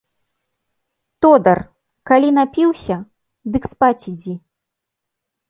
[1.25, 1.59] Тодар,
[2.13, 2.97] калі напіўся,
[3.53, 4.35] дык спаць ідзі.